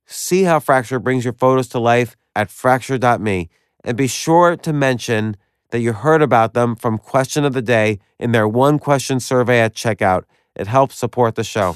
See 0.06 0.44
how 0.44 0.62
Fracture 0.62 1.00
brings 1.00 1.25
your 1.25 1.33
photos 1.33 1.68
to 1.68 1.80
life 1.80 2.16
at 2.33 2.50
fracture.me 2.50 3.50
and 3.83 3.98
be 3.98 4.07
sure 4.07 4.56
to 4.56 4.72
mention 4.72 5.36
that 5.72 5.80
you 5.80 5.92
heard 5.92 6.22
about 6.22 6.54
them 6.54 6.77
from 6.77 6.98
Question 6.98 7.44
of 7.44 7.51
the 7.51 7.62
Day 7.62 8.00
in 8.18 8.31
their 8.31 8.48
one 8.48 8.80
question 8.80 9.19
survey 9.19 9.60
at 9.60 9.75
checkout. 9.75 10.24
It 10.56 10.68
helps 10.68 10.95
support 10.95 11.36
the 11.36 11.44
show 11.44 11.75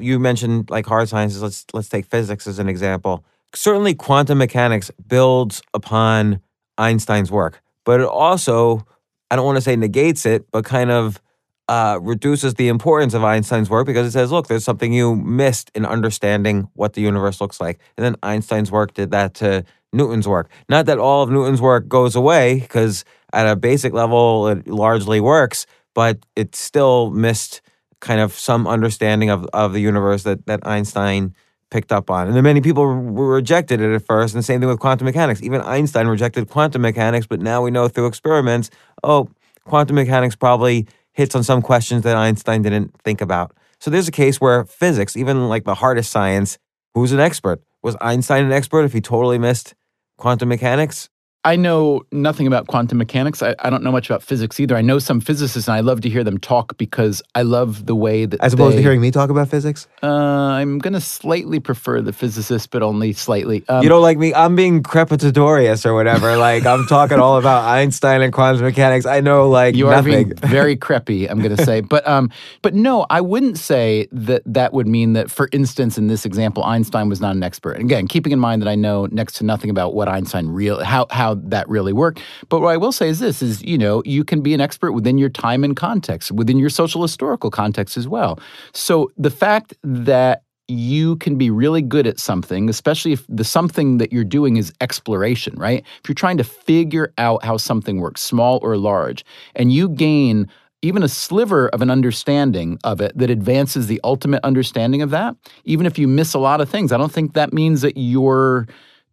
you 0.00 0.18
mentioned 0.18 0.70
like 0.70 0.86
hard 0.86 1.08
sciences. 1.08 1.42
Let's 1.42 1.66
let's 1.72 1.88
take 1.88 2.06
physics 2.06 2.46
as 2.46 2.58
an 2.58 2.68
example. 2.68 3.24
Certainly, 3.54 3.94
quantum 3.94 4.38
mechanics 4.38 4.90
builds 5.06 5.62
upon 5.74 6.40
Einstein's 6.78 7.30
work, 7.30 7.62
but 7.84 8.00
it 8.00 8.06
also 8.06 8.86
I 9.30 9.36
don't 9.36 9.46
want 9.46 9.56
to 9.56 9.62
say 9.62 9.76
negates 9.76 10.26
it, 10.26 10.50
but 10.50 10.64
kind 10.64 10.90
of 10.90 11.20
uh, 11.68 12.00
reduces 12.02 12.54
the 12.54 12.66
importance 12.66 13.14
of 13.14 13.22
Einstein's 13.22 13.70
work 13.70 13.86
because 13.86 14.04
it 14.04 14.10
says, 14.10 14.32
look, 14.32 14.48
there's 14.48 14.64
something 14.64 14.92
you 14.92 15.14
missed 15.14 15.70
in 15.72 15.86
understanding 15.86 16.68
what 16.74 16.94
the 16.94 17.00
universe 17.00 17.40
looks 17.40 17.60
like. 17.60 17.78
And 17.96 18.04
then 18.04 18.16
Einstein's 18.24 18.72
work 18.72 18.92
did 18.92 19.12
that 19.12 19.34
to 19.34 19.64
Newton's 19.92 20.26
work. 20.26 20.50
Not 20.68 20.86
that 20.86 20.98
all 20.98 21.22
of 21.22 21.30
Newton's 21.30 21.60
work 21.60 21.86
goes 21.86 22.16
away, 22.16 22.58
because 22.58 23.04
at 23.32 23.46
a 23.46 23.54
basic 23.54 23.92
level, 23.92 24.48
it 24.48 24.66
largely 24.66 25.20
works, 25.20 25.64
but 25.94 26.18
it 26.34 26.56
still 26.56 27.10
missed 27.10 27.60
kind 28.00 28.20
of 28.20 28.32
some 28.32 28.66
understanding 28.66 29.30
of, 29.30 29.46
of 29.52 29.72
the 29.72 29.80
universe 29.80 30.22
that, 30.24 30.46
that 30.46 30.66
Einstein 30.66 31.34
picked 31.70 31.92
up 31.92 32.10
on. 32.10 32.26
And 32.26 32.36
then 32.36 32.42
many 32.42 32.60
people 32.60 32.86
rejected 32.86 33.80
it 33.80 33.94
at 33.94 34.04
first, 34.04 34.34
and 34.34 34.40
the 34.40 34.44
same 34.44 34.60
thing 34.60 34.68
with 34.68 34.80
quantum 34.80 35.04
mechanics. 35.04 35.42
Even 35.42 35.60
Einstein 35.60 36.06
rejected 36.08 36.48
quantum 36.48 36.82
mechanics, 36.82 37.26
but 37.26 37.40
now 37.40 37.62
we 37.62 37.70
know 37.70 37.88
through 37.88 38.06
experiments, 38.06 38.70
oh, 39.04 39.28
quantum 39.64 39.96
mechanics 39.96 40.34
probably 40.34 40.86
hits 41.12 41.34
on 41.34 41.44
some 41.44 41.62
questions 41.62 42.02
that 42.02 42.16
Einstein 42.16 42.62
didn't 42.62 42.94
think 43.02 43.20
about. 43.20 43.52
So 43.78 43.90
there's 43.90 44.08
a 44.08 44.12
case 44.12 44.40
where 44.40 44.64
physics, 44.64 45.16
even 45.16 45.48
like 45.48 45.64
the 45.64 45.76
hardest 45.76 46.10
science, 46.10 46.58
who's 46.94 47.12
an 47.12 47.20
expert? 47.20 47.62
Was 47.82 47.96
Einstein 48.00 48.44
an 48.44 48.52
expert 48.52 48.84
if 48.84 48.92
he 48.92 49.00
totally 49.00 49.38
missed 49.38 49.74
quantum 50.18 50.48
mechanics? 50.48 51.08
I 51.42 51.56
know 51.56 52.02
nothing 52.12 52.46
about 52.46 52.66
quantum 52.66 52.98
mechanics. 52.98 53.42
I, 53.42 53.54
I, 53.60 53.70
don't 53.70 53.82
know 53.82 53.92
much 53.92 54.10
about 54.10 54.22
physics 54.22 54.60
either. 54.60 54.76
I 54.76 54.82
know 54.82 54.98
some 54.98 55.22
physicists, 55.22 55.68
and 55.68 55.74
I 55.74 55.80
love 55.80 56.02
to 56.02 56.10
hear 56.10 56.22
them 56.22 56.36
talk 56.36 56.76
because 56.76 57.22
I 57.34 57.42
love 57.42 57.86
the 57.86 57.94
way 57.94 58.26
that. 58.26 58.38
As 58.42 58.52
opposed 58.52 58.74
they, 58.74 58.76
to 58.76 58.82
hearing 58.82 59.00
me 59.00 59.10
talk 59.10 59.30
about 59.30 59.48
physics. 59.48 59.88
Uh, 60.02 60.06
I'm 60.06 60.78
going 60.78 60.92
to 60.92 61.00
slightly 61.00 61.58
prefer 61.58 62.02
the 62.02 62.12
physicist, 62.12 62.70
but 62.70 62.82
only 62.82 63.14
slightly. 63.14 63.64
Um, 63.70 63.82
you 63.82 63.88
don't 63.88 64.02
like 64.02 64.18
me? 64.18 64.34
I'm 64.34 64.54
being 64.54 64.82
crepitatorious 64.82 65.86
or 65.86 65.94
whatever. 65.94 66.36
like 66.36 66.66
I'm 66.66 66.86
talking 66.86 67.18
all 67.18 67.38
about 67.38 67.64
Einstein 67.64 68.20
and 68.20 68.34
quantum 68.34 68.62
mechanics. 68.62 69.06
I 69.06 69.20
know 69.20 69.48
like 69.48 69.74
you 69.74 69.86
nothing. 69.86 69.96
are 69.96 70.24
being 70.24 70.34
very 70.42 70.76
creppy. 70.76 71.30
I'm 71.30 71.38
going 71.38 71.56
to 71.56 71.64
say, 71.64 71.80
but 71.80 72.06
um, 72.06 72.30
but 72.60 72.74
no, 72.74 73.06
I 73.08 73.22
wouldn't 73.22 73.56
say 73.56 74.08
that 74.12 74.42
that 74.44 74.74
would 74.74 74.86
mean 74.86 75.14
that. 75.14 75.30
For 75.30 75.48
instance, 75.52 75.96
in 75.96 76.08
this 76.08 76.26
example, 76.26 76.64
Einstein 76.64 77.08
was 77.08 77.22
not 77.22 77.34
an 77.34 77.42
expert. 77.42 77.72
And 77.72 77.84
again, 77.84 78.08
keeping 78.08 78.32
in 78.32 78.38
mind 78.38 78.60
that 78.60 78.68
I 78.68 78.74
know 78.74 79.06
next 79.06 79.36
to 79.36 79.44
nothing 79.44 79.70
about 79.70 79.94
what 79.94 80.06
Einstein 80.06 80.48
real 80.48 80.84
how 80.84 81.06
how 81.10 81.29
that 81.34 81.68
really 81.68 81.92
worked. 81.92 82.22
But 82.48 82.60
what 82.60 82.70
I 82.70 82.76
will 82.76 82.92
say 82.92 83.08
is 83.08 83.18
this: 83.18 83.42
is 83.42 83.62
you 83.62 83.78
know 83.78 84.02
you 84.04 84.24
can 84.24 84.40
be 84.40 84.54
an 84.54 84.60
expert 84.60 84.92
within 84.92 85.18
your 85.18 85.28
time 85.28 85.64
and 85.64 85.76
context, 85.76 86.32
within 86.32 86.58
your 86.58 86.70
social 86.70 87.02
historical 87.02 87.50
context 87.50 87.96
as 87.96 88.08
well. 88.08 88.38
So 88.72 89.10
the 89.16 89.30
fact 89.30 89.74
that 89.82 90.42
you 90.70 91.16
can 91.16 91.36
be 91.36 91.50
really 91.50 91.82
good 91.82 92.06
at 92.06 92.20
something, 92.20 92.68
especially 92.68 93.12
if 93.12 93.26
the 93.28 93.44
something 93.44 93.98
that 93.98 94.12
you're 94.12 94.24
doing 94.24 94.56
is 94.56 94.72
exploration, 94.80 95.54
right? 95.56 95.84
If 96.02 96.08
you're 96.08 96.14
trying 96.14 96.38
to 96.38 96.44
figure 96.44 97.12
out 97.18 97.44
how 97.44 97.56
something 97.56 97.98
works, 97.98 98.22
small 98.22 98.60
or 98.62 98.76
large, 98.76 99.24
and 99.56 99.72
you 99.72 99.88
gain 99.88 100.48
even 100.82 101.02
a 101.02 101.08
sliver 101.08 101.68
of 101.70 101.82
an 101.82 101.90
understanding 101.90 102.78
of 102.84 103.00
it 103.00 103.16
that 103.18 103.28
advances 103.30 103.86
the 103.86 104.00
ultimate 104.02 104.42
understanding 104.44 105.02
of 105.02 105.10
that, 105.10 105.36
even 105.64 105.86
if 105.86 105.98
you 105.98 106.08
miss 106.08 106.32
a 106.32 106.38
lot 106.38 106.60
of 106.60 106.70
things, 106.70 106.92
I 106.92 106.96
don't 106.96 107.12
think 107.12 107.34
that 107.34 107.52
means 107.52 107.82
that 107.82 107.98
you're 107.98 108.66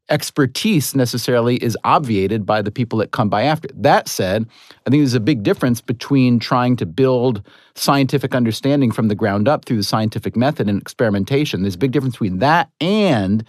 expertise 0.09 0.95
necessarily 0.95 1.57
is 1.57 1.77
obviated 1.83 2.45
by 2.45 2.61
the 2.61 2.71
people 2.71 2.99
that 2.99 3.11
come 3.11 3.29
by 3.29 3.43
after. 3.43 3.67
That 3.73 4.07
said, 4.07 4.45
I 4.85 4.89
think 4.89 5.01
there's 5.01 5.13
a 5.13 5.19
big 5.19 5.43
difference 5.43 5.81
between 5.81 6.39
trying 6.39 6.75
to 6.77 6.85
build 6.85 7.43
scientific 7.75 8.33
understanding 8.33 8.91
from 8.91 9.07
the 9.07 9.15
ground 9.15 9.47
up 9.47 9.65
through 9.65 9.77
the 9.77 9.83
scientific 9.83 10.35
method 10.35 10.69
and 10.69 10.81
experimentation. 10.81 11.61
There's 11.61 11.75
a 11.75 11.79
big 11.79 11.91
difference 11.91 12.15
between 12.15 12.39
that 12.39 12.69
and 12.79 13.43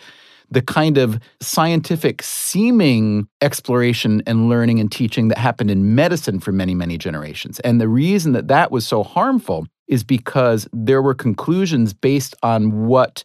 the 0.50 0.62
kind 0.62 0.96
of 0.96 1.20
scientific 1.40 2.22
seeming 2.22 3.28
exploration 3.42 4.22
and 4.26 4.48
learning 4.48 4.80
and 4.80 4.90
teaching 4.90 5.28
that 5.28 5.38
happened 5.38 5.70
in 5.70 5.94
medicine 5.94 6.40
for 6.40 6.52
many, 6.52 6.74
many 6.74 6.96
generations. 6.96 7.60
And 7.60 7.80
the 7.80 7.88
reason 7.88 8.32
that 8.32 8.48
that 8.48 8.70
was 8.70 8.86
so 8.86 9.02
harmful 9.02 9.66
is 9.88 10.04
because 10.04 10.66
there 10.72 11.02
were 11.02 11.14
conclusions 11.14 11.92
based 11.92 12.34
on 12.42 12.86
what 12.86 13.24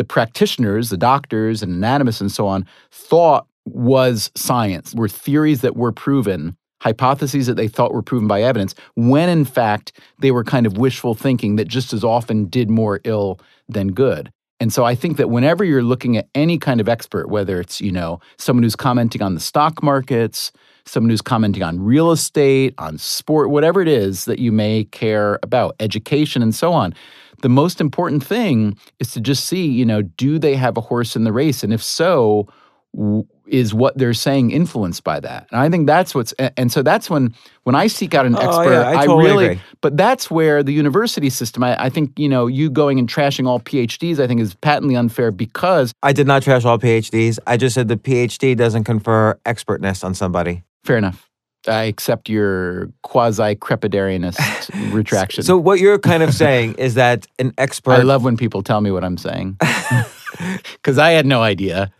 the 0.00 0.04
practitioners, 0.04 0.88
the 0.88 0.96
doctors 0.96 1.62
and 1.62 1.74
anatomists 1.74 2.22
and 2.22 2.32
so 2.32 2.46
on, 2.46 2.64
thought 2.90 3.46
was 3.66 4.30
science, 4.34 4.94
were 4.94 5.10
theories 5.10 5.60
that 5.60 5.76
were 5.76 5.92
proven, 5.92 6.56
hypotheses 6.80 7.46
that 7.46 7.58
they 7.58 7.68
thought 7.68 7.92
were 7.92 8.00
proven 8.00 8.26
by 8.26 8.40
evidence, 8.40 8.74
when 8.96 9.28
in 9.28 9.44
fact 9.44 9.92
they 10.18 10.30
were 10.30 10.42
kind 10.42 10.64
of 10.64 10.78
wishful 10.78 11.12
thinking 11.12 11.56
that 11.56 11.68
just 11.68 11.92
as 11.92 12.02
often 12.02 12.46
did 12.46 12.70
more 12.70 13.02
ill 13.04 13.38
than 13.68 13.88
good. 13.88 14.32
And 14.58 14.72
so 14.72 14.86
I 14.86 14.94
think 14.94 15.18
that 15.18 15.28
whenever 15.28 15.64
you're 15.64 15.82
looking 15.82 16.16
at 16.16 16.28
any 16.34 16.56
kind 16.56 16.80
of 16.80 16.88
expert, 16.88 17.28
whether 17.28 17.60
it's, 17.60 17.82
you 17.82 17.92
know, 17.92 18.20
someone 18.38 18.62
who's 18.62 18.76
commenting 18.76 19.20
on 19.20 19.34
the 19.34 19.40
stock 19.40 19.82
markets, 19.82 20.50
someone 20.86 21.10
who's 21.10 21.20
commenting 21.20 21.62
on 21.62 21.78
real 21.78 22.10
estate, 22.10 22.72
on 22.78 22.96
sport, 22.96 23.50
whatever 23.50 23.82
it 23.82 23.88
is 23.88 24.24
that 24.24 24.38
you 24.38 24.50
may 24.50 24.84
care 24.84 25.38
about, 25.42 25.76
education 25.78 26.40
and 26.40 26.54
so 26.54 26.72
on, 26.72 26.94
the 27.42 27.48
most 27.48 27.80
important 27.80 28.24
thing 28.24 28.76
is 28.98 29.12
to 29.12 29.20
just 29.20 29.44
see, 29.46 29.66
you 29.66 29.84
know, 29.84 30.02
do 30.02 30.38
they 30.38 30.56
have 30.56 30.76
a 30.76 30.80
horse 30.80 31.16
in 31.16 31.24
the 31.24 31.32
race? 31.32 31.62
And 31.62 31.72
if 31.72 31.82
so, 31.82 32.46
w- 32.94 33.26
is 33.46 33.74
what 33.74 33.98
they're 33.98 34.14
saying 34.14 34.50
influenced 34.52 35.02
by 35.02 35.18
that? 35.20 35.48
And 35.50 35.60
I 35.60 35.68
think 35.68 35.86
that's 35.88 36.14
what's, 36.14 36.32
and 36.56 36.70
so 36.70 36.82
that's 36.82 37.10
when, 37.10 37.34
when 37.64 37.74
I 37.74 37.88
seek 37.88 38.14
out 38.14 38.24
an 38.24 38.36
Oh, 38.36 38.40
expert, 38.40 38.72
yeah, 38.72 38.88
I 38.90 39.06
totally 39.06 39.24
really, 39.24 39.44
agree. 39.46 39.60
but 39.80 39.96
that's 39.96 40.30
where 40.30 40.62
the 40.62 40.72
university 40.72 41.30
system, 41.30 41.64
I, 41.64 41.84
I 41.84 41.88
think, 41.88 42.16
you 42.18 42.28
know, 42.28 42.46
you 42.46 42.70
going 42.70 42.98
and 43.00 43.08
trashing 43.08 43.46
all 43.48 43.58
PhDs, 43.58 44.20
I 44.20 44.26
think 44.28 44.40
is 44.40 44.54
patently 44.54 44.94
unfair 44.96 45.30
because, 45.32 45.92
I 46.02 46.12
did 46.12 46.26
not 46.28 46.42
trash 46.42 46.64
all 46.64 46.78
PhDs. 46.78 47.38
I 47.46 47.56
just 47.56 47.74
said 47.74 47.88
the 47.88 47.96
PhD 47.96 48.56
doesn't 48.56 48.84
confer 48.84 49.38
expertness 49.46 50.04
on 50.04 50.14
somebody. 50.14 50.62
fair 50.84 50.96
enough. 50.98 51.28
I 51.68 51.84
accept 51.84 52.28
your 52.28 52.90
quasi 53.02 53.54
crepidarianist 53.54 54.70
retraction. 54.92 55.44
So 55.44 55.56
what 55.58 55.78
you're 55.78 55.98
kind 55.98 56.22
of 56.22 56.32
saying 56.34 56.74
is 56.74 56.94
that 56.94 57.26
an 57.38 57.52
expert. 57.58 57.92
I 57.92 58.02
love 58.02 58.24
when 58.24 58.36
people 58.36 58.62
tell 58.62 58.80
me 58.80 58.90
what 58.90 59.04
I'm 59.04 59.18
saying 59.18 59.58
because 60.72 60.98
I 60.98 61.10
had 61.10 61.26
no 61.26 61.42
idea. 61.42 61.90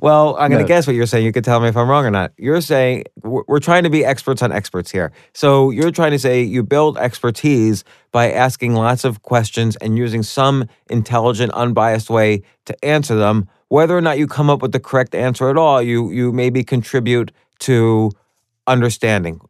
Well, 0.00 0.30
I'm 0.36 0.50
going 0.50 0.58
to 0.58 0.64
No. 0.64 0.66
guess 0.68 0.86
what 0.86 0.96
you're 0.96 1.06
saying. 1.06 1.24
You 1.24 1.32
could 1.32 1.44
tell 1.44 1.60
me 1.60 1.68
if 1.68 1.76
I'm 1.76 1.88
wrong 1.88 2.04
or 2.04 2.10
not. 2.10 2.32
You're 2.36 2.60
saying 2.60 3.04
we're 3.22 3.44
we're 3.46 3.60
trying 3.60 3.84
to 3.84 3.90
be 3.90 4.04
experts 4.04 4.42
on 4.42 4.50
experts 4.52 4.90
here. 4.90 5.12
So 5.32 5.70
you're 5.70 5.92
trying 5.92 6.10
to 6.10 6.18
say 6.18 6.42
you 6.42 6.62
build 6.62 6.98
expertise 6.98 7.84
by 8.10 8.30
asking 8.32 8.74
lots 8.74 9.04
of 9.04 9.22
questions 9.22 9.76
and 9.76 9.96
using 9.96 10.22
some 10.22 10.66
intelligent, 10.90 11.52
unbiased 11.52 12.10
way 12.10 12.42
to 12.66 12.84
answer 12.84 13.14
them. 13.14 13.48
Whether 13.68 13.96
or 13.96 14.00
not 14.00 14.18
you 14.18 14.26
come 14.26 14.50
up 14.50 14.60
with 14.60 14.72
the 14.72 14.80
correct 14.80 15.14
answer 15.14 15.48
at 15.48 15.56
all, 15.56 15.80
you 15.80 16.10
you 16.10 16.32
maybe 16.32 16.64
contribute 16.64 17.30
to 17.60 18.10
understanding. 18.66 19.40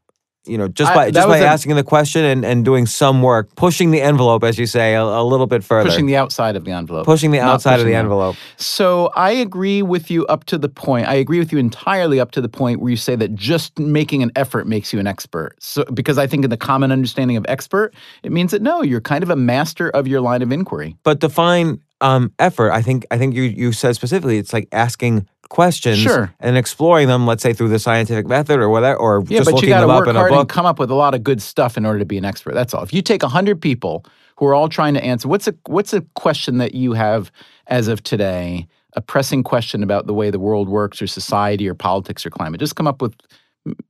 You 0.47 0.59
know, 0.59 0.69
just 0.69 0.93
by 0.93 1.07
that 1.07 1.15
just 1.15 1.27
by 1.27 1.39
a- 1.39 1.47
asking 1.47 1.75
the 1.77 1.83
question 1.83 2.23
and, 2.23 2.45
and 2.45 2.67
doing 2.67 2.85
some 2.85 3.23
work, 3.23 3.57
pushing 3.57 3.93
the 3.93 4.03
envelope, 4.03 4.45
as 4.45 4.59
you 4.59 4.67
say, 4.67 4.95
a, 4.95 5.03
a 5.03 5.25
little 5.25 5.47
bit 5.47 5.65
further, 5.65 5.89
Pushing 5.89 6.05
the 6.05 6.17
outside 6.17 6.55
of 6.55 6.67
the 6.67 6.71
envelope. 6.71 7.07
Pushing 7.07 7.31
the 7.31 7.41
outside 7.41 7.81
of 7.81 7.87
the 7.87 7.95
envelope. 7.95 8.37
So 8.59 9.11
I 9.17 9.31
agree 9.31 9.81
with 9.81 10.11
you 10.11 10.27
up 10.27 10.45
to 10.45 10.59
the 10.59 10.69
point. 10.69 11.09
I 11.09 11.15
agree 11.15 11.39
with 11.39 11.51
you 11.51 11.57
entirely 11.57 12.21
up 12.21 12.31
to 12.33 12.43
the 12.43 12.51
point 12.51 12.81
where 12.81 12.91
you 12.91 12.97
say 12.99 13.17
that 13.17 13.35
just 13.35 13.79
making 13.79 14.23
an 14.23 14.33
effort 14.37 14.67
makes 14.67 14.93
you 14.93 14.99
an 15.01 15.07
expert. 15.07 15.57
So 15.61 15.83
because 15.95 16.19
I 16.19 16.27
think 16.27 16.45
in 16.45 16.51
the 16.51 16.59
common 16.59 16.93
understanding 16.93 17.39
of 17.39 17.47
expert, 17.49 17.95
it 18.23 18.31
means 18.31 18.51
that 18.51 18.61
no, 18.61 18.83
you're 18.83 19.01
kind 19.01 19.23
of 19.23 19.31
a 19.31 19.37
master 19.37 19.89
of 19.89 20.07
your 20.07 20.21
line 20.21 20.43
of 20.43 20.53
inquiry. 20.53 20.95
but 21.05 21.21
define 21.21 21.81
um, 22.01 22.33
effort. 22.39 22.73
I 22.73 22.83
think 22.83 23.07
I 23.11 23.19
think 23.19 23.35
you 23.35 23.43
you 23.43 23.73
said 23.73 23.95
specifically 23.95 24.39
it's 24.39 24.53
like 24.53 24.69
asking 24.73 25.27
questions 25.49 25.99
Sure. 25.99 26.33
and 26.41 26.57
exploring 26.57 27.09
them. 27.09 27.27
Let's 27.27 27.43
say 27.43 27.53
through 27.53 27.69
the 27.69 27.79
scientific 27.79 28.27
method 28.27 28.59
or 28.59 28.69
whatever, 28.69 28.99
or 28.99 29.25
Yeah, 29.29 29.39
just 29.39 29.45
but 29.47 29.51
you 29.51 29.55
looking 29.57 29.69
got 29.71 29.81
to 29.81 29.87
them 29.87 29.91
up 29.91 30.01
work 30.01 30.09
in 30.09 30.17
a 30.17 30.19
hard 30.19 30.33
and 30.33 30.49
come 30.49 30.67
up 30.67 30.79
with 30.79 30.91
a 30.91 30.95
lot 30.95 31.15
of 31.15 31.23
good 31.23 31.41
stuff 31.41 31.77
in 31.77 31.87
order 31.87 31.99
to 31.99 32.05
be 32.05 32.19
an 32.19 32.25
expert. 32.25 32.55
That's 32.55 32.75
all. 32.75 32.83
If 32.83 32.93
you 32.93 33.03
take 33.03 33.23
hundred 33.23 33.61
people 33.61 34.05
who 34.37 34.47
are 34.47 34.55
all 34.55 34.69
trying 34.69 34.95
to 34.95 35.05
answer, 35.05 35.29
what's 35.29 35.47
a 35.47 35.55
what's 35.67 35.93
a 35.93 36.01
question 36.15 36.59
that 36.59 36.75
you 36.75 36.93
have 36.95 37.31
as 37.69 37.89
of 37.89 38.03
today, 38.03 38.67
a 38.95 39.01
pressing 39.01 39.43
question 39.43 39.83
about 39.83 40.07
the 40.07 40.15
way 40.15 40.31
the 40.31 40.41
world 40.41 40.69
works 40.69 41.01
or 41.01 41.07
society 41.07 41.69
or 41.69 41.75
politics 41.75 42.27
or 42.27 42.31
climate? 42.31 42.59
Just 42.61 42.75
come 42.77 42.87
up 42.87 43.01
with, 43.01 43.15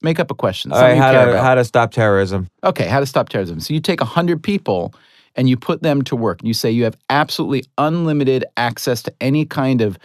make 0.03 0.21
up 0.21 0.31
a 0.31 0.35
question. 0.35 0.71
All 0.73 0.81
right, 0.81 0.97
how 0.97 1.13
to 1.13 1.41
how 1.41 1.55
to 1.55 1.65
stop 1.65 1.93
terrorism. 1.93 2.49
Okay, 2.63 2.87
how 2.89 3.01
to 3.01 3.07
stop 3.07 3.29
terrorism. 3.29 3.61
So 3.61 3.73
you 3.73 3.81
take 3.81 4.01
100 4.01 4.43
people 4.43 4.95
and 5.37 5.49
you 5.49 5.57
put 5.57 5.83
them 5.83 6.03
to 6.03 6.17
work. 6.17 6.41
You 6.43 6.55
say 6.55 6.71
you 6.71 6.85
have 6.85 6.97
absolutely 7.11 7.65
unlimited 7.79 8.45
access 8.57 9.03
to 9.03 9.15
any 9.21 9.45
kind 9.45 9.81
of 9.81 9.99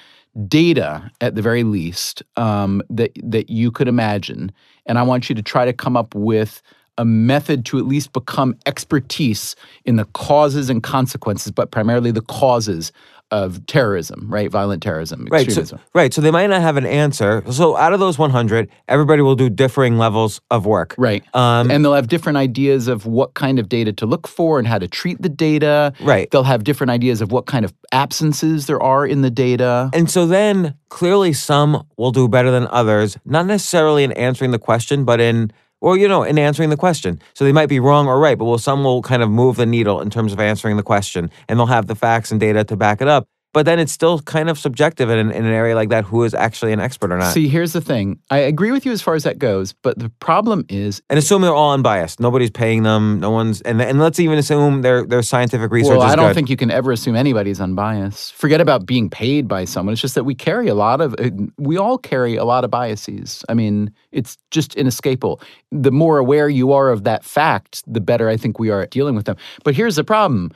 data 0.48 1.09
at 1.21 1.36
the 1.36 1.41
very 1.41 1.63
least 1.63 2.24
um, 2.36 2.81
that 2.89 3.12
that 3.24 3.50
you 3.50 3.71
could 3.71 3.88
imagine, 3.88 4.51
and 4.86 5.00
I 5.00 5.03
want 5.03 5.29
you 5.29 5.36
to 5.36 5.41
try 5.41 5.65
to 5.65 5.74
come 5.74 5.98
up 5.98 6.13
with 6.15 6.62
a 6.98 7.05
method 7.05 7.65
to 7.65 7.79
at 7.79 7.86
least 7.86 8.12
become 8.12 8.57
expertise 8.65 9.55
in 9.86 9.95
the 9.95 10.03
causes 10.05 10.69
and 10.69 10.83
consequences, 10.83 11.50
but 11.50 11.71
primarily 11.71 12.12
the 12.12 12.21
causes 12.21 12.91
of 13.31 13.65
terrorism, 13.67 14.27
right? 14.29 14.50
Violent 14.50 14.81
terrorism, 14.81 15.27
Right. 15.29 15.50
So, 15.51 15.79
right. 15.93 16.13
So 16.13 16.21
they 16.21 16.31
might 16.31 16.48
not 16.48 16.62
have 16.62 16.77
an 16.77 16.86
answer. 16.86 17.43
So 17.51 17.77
out 17.77 17.93
of 17.93 18.00
those 18.00 18.17
100, 18.17 18.69
everybody 18.88 19.21
will 19.21 19.36
do 19.36 19.50
differing 19.50 19.98
levels 19.98 20.41
of 20.50 20.65
work. 20.65 20.95
Right. 20.98 21.24
Um, 21.36 21.69
and 21.69 21.83
they'll 21.83 21.93
have 21.93 22.07
different 22.07 22.38
ideas 22.38 22.88
of 22.88 23.05
what 23.05 23.33
kind 23.36 23.59
of 23.59 23.69
data 23.69 23.93
to 23.93 24.05
look 24.05 24.27
for 24.27 24.57
and 24.57 24.67
how 24.67 24.79
to 24.79 24.88
treat 24.88 25.21
the 25.21 25.29
data. 25.29 25.93
Right. 26.01 26.29
They'll 26.31 26.43
have 26.43 26.63
different 26.63 26.91
ideas 26.91 27.21
of 27.21 27.31
what 27.31 27.45
kind 27.45 27.65
of 27.65 27.74
absences 27.91 28.65
there 28.65 28.81
are 28.81 29.05
in 29.05 29.21
the 29.21 29.31
data. 29.31 29.89
And 29.93 30.09
so 30.09 30.25
then 30.25 30.75
clearly 30.89 31.33
some 31.33 31.86
will 31.98 32.12
do 32.12 32.27
better 32.27 32.51
than 32.51 32.67
others, 32.67 33.17
not 33.25 33.45
necessarily 33.45 34.03
in 34.03 34.12
answering 34.13 34.51
the 34.51 34.59
question, 34.59 35.05
but 35.05 35.19
in 35.19 35.51
or 35.81 35.98
you 35.98 36.07
know, 36.07 36.24
in 36.24 36.38
answering 36.38 36.69
the 36.69 36.77
question. 36.77 37.21
So 37.33 37.45
they 37.45 37.51
might 37.51 37.69
be 37.69 37.79
wrong 37.79 38.07
or 38.07 38.19
right, 38.19 38.38
but 38.38 38.45
well 38.45 38.57
some 38.57 38.83
will 38.83 39.01
kind 39.01 39.24
of 39.24 39.29
move 39.29 39.55
the 39.55 39.65
needle 39.65 40.01
in 40.01 40.09
terms 40.09 40.33
of 40.33 40.39
answering 40.39 40.77
the 40.77 40.83
question 40.83 41.29
and 41.48 41.59
they'll 41.59 41.67
have 41.67 41.88
the 41.88 41.95
facts 41.95 42.31
and 42.31 42.39
data 42.39 42.63
to 42.65 42.75
back 42.75 43.01
it 43.01 43.07
up. 43.07 43.27
But 43.51 43.65
then 43.65 43.79
it's 43.79 43.91
still 43.91 44.20
kind 44.20 44.50
of 44.50 44.60
subjective 44.60 45.10
in, 45.10 45.32
in 45.32 45.46
an 45.46 45.51
area 45.51 45.75
like 45.75 45.89
that 45.89 46.06
who 46.06 46.24
is 46.24 46.34
actually 46.34 46.72
an 46.72 46.79
expert 46.79 47.12
or 47.12 47.18
not. 47.18 47.34
See, 47.34 47.48
here's 47.48 47.74
the 47.74 47.82
thing. 47.82 48.20
I 48.29 48.38
agree 48.38 48.72
with 48.72 48.86
you 48.86 48.91
as 48.91 49.01
far 49.01 49.15
as 49.15 49.24
that 49.24 49.39
goes, 49.39 49.74
but 49.74 49.98
the 49.98 50.10
problem 50.20 50.65
is 50.70 51.01
and 51.10 51.18
assume 51.18 51.41
they're 51.41 51.53
all 51.53 51.74
unbiased. 51.74 52.20
Nobody's 52.20 52.51
paying 52.51 52.84
them. 52.84 53.20
No 53.20 53.32
one's 53.32 53.62
and 53.62 53.82
and 53.82 54.00
let's 54.00 54.20
even 54.20 54.38
assume 54.38 54.82
their 54.82 55.06
their 55.06 55.24
scientific 55.24 55.72
research 55.72 55.98
well, 55.98 56.01
I 56.01 56.15
don't 56.15 56.27
good. 56.27 56.36
think 56.36 56.50
you 56.50 56.58
can 56.58 56.70
ever 56.70 56.91
assume 56.91 57.15
anybody's 57.15 57.60
unbiased. 57.60 58.34
Forget 58.34 58.62
about 58.62 58.86
being 58.86 59.10
paid 59.10 59.48
by 59.48 59.65
someone. 59.65 59.94
It's 59.94 60.01
just 60.01 60.15
that 60.15 60.24
we 60.24 60.36
carry 60.36 60.68
a 60.68 60.75
lot 60.75 61.01
of, 61.01 61.15
uh, 61.20 61.29
we 61.58 61.77
all 61.77 61.98
carry 61.98 62.36
a 62.36 62.46
lot 62.46 62.63
of 62.63 62.72
biases. 62.72 63.44
I 63.50 63.53
mean, 63.53 63.91
it's 64.12 64.38
just 64.51 64.75
inescapable. 64.75 65.41
The 65.72 65.91
more 65.91 66.18
aware 66.18 66.50
you 66.50 66.72
are 66.72 66.89
of 66.89 67.03
that 67.03 67.24
fact, 67.24 67.84
the 67.91 68.01
better 68.01 68.29
I 68.29 68.38
think 68.38 68.60
we 68.60 68.70
are 68.70 68.82
at 68.82 68.91
dealing 68.91 69.15
with 69.15 69.25
them. 69.25 69.38
But 69.63 69.75
here's 69.75 69.96
the 69.96 70.03
problem 70.03 70.51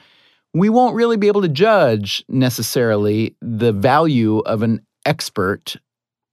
we 0.53 0.69
won't 0.69 0.95
really 0.95 1.17
be 1.17 1.27
able 1.27 1.41
to 1.41 1.49
judge 1.49 2.23
necessarily 2.29 3.35
the 3.41 3.71
value 3.71 4.39
of 4.39 4.61
an 4.61 4.85
expert 5.05 5.75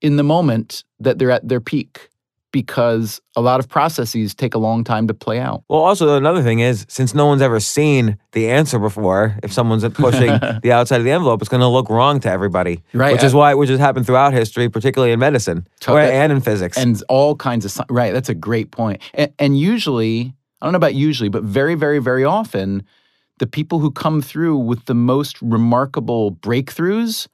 in 0.00 0.16
the 0.16 0.22
moment 0.22 0.84
that 0.98 1.18
they're 1.18 1.30
at 1.30 1.46
their 1.48 1.60
peak 1.60 2.08
because 2.52 3.20
a 3.36 3.40
lot 3.40 3.60
of 3.60 3.68
processes 3.68 4.34
take 4.34 4.54
a 4.54 4.58
long 4.58 4.82
time 4.82 5.06
to 5.06 5.14
play 5.14 5.38
out. 5.38 5.62
Well, 5.68 5.80
also 5.80 6.16
another 6.16 6.42
thing 6.42 6.58
is 6.58 6.84
since 6.88 7.14
no 7.14 7.26
one's 7.26 7.42
ever 7.42 7.60
seen 7.60 8.18
the 8.32 8.50
answer 8.50 8.78
before, 8.78 9.36
if 9.44 9.52
someone's 9.52 9.88
pushing 9.90 10.36
the 10.62 10.72
outside 10.72 10.96
of 10.98 11.04
the 11.04 11.12
envelope, 11.12 11.40
it's 11.42 11.48
going 11.48 11.60
to 11.60 11.68
look 11.68 11.88
wrong 11.88 12.18
to 12.20 12.28
everybody. 12.30 12.82
Right. 12.92 13.12
Which 13.12 13.22
is 13.22 13.34
why 13.34 13.54
which 13.54 13.68
has 13.70 13.78
happened 13.78 14.04
throughout 14.06 14.32
history, 14.32 14.68
particularly 14.68 15.12
in 15.12 15.20
medicine 15.20 15.66
To- 15.80 15.92
or, 15.92 16.00
and 16.00 16.32
in 16.32 16.40
physics. 16.40 16.76
and 16.76 17.00
all 17.08 17.36
kinds 17.36 17.64
of 17.64 17.84
right 17.88 18.12
that's 18.12 18.28
a 18.28 18.34
great 18.34 18.70
point 18.72 19.00
and, 19.14 19.32
and 19.38 19.58
usually 19.58 20.34
i 20.60 20.66
don't 20.66 20.72
know 20.72 20.76
about 20.76 20.94
usually 20.94 21.28
but 21.28 21.42
very 21.42 21.74
very 21.74 22.00
very 22.00 22.24
often 22.24 22.82
the 23.40 23.47
people 23.47 23.80
who 23.80 23.90
come 23.90 24.23
through 24.23 24.56
with 24.56 24.85
the 24.85 24.94
most 24.94 25.40
remarkable 25.42 26.30
breakthroughs 26.30 27.26